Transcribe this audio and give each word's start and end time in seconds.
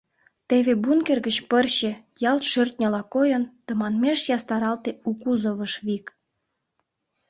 Теве 0.49 0.73
бункер 0.83 1.19
гыч 1.27 1.37
пырче, 1.49 1.91
ялт 2.29 2.43
шӧртньыла 2.51 3.01
койын, 3.13 3.43
тыманмеш 3.65 4.19
ястаралте 4.37 4.91
у 5.07 5.11
кузовыш 5.21 5.73
вик. 5.85 6.05